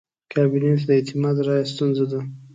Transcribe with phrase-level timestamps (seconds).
[0.31, 2.19] کابینې ته د اعتماد رایه ستونزه ده.